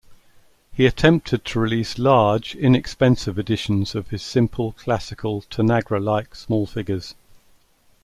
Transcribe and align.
He 0.73 0.87
attempted 0.87 1.45
to 1.45 1.59
release 1.59 1.99
large, 1.99 2.55
inexpensive 2.55 3.37
editions 3.37 3.93
of 3.93 4.07
his 4.07 4.23
simple, 4.23 4.71
classical, 4.71 5.41
Tanagra-like 5.43 6.33
small 6.33 6.65
figures. 6.65 7.13